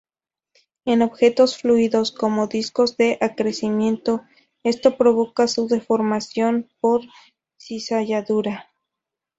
En 0.83 1.03
objetos 1.03 1.59
fluidos, 1.59 2.11
como 2.11 2.47
discos 2.47 2.97
de 2.97 3.19
acrecimiento, 3.21 4.23
esto 4.63 4.97
provoca 4.97 5.47
su 5.47 5.67
deformación 5.67 6.71
por 6.79 7.01
cizalladura. 7.59 8.71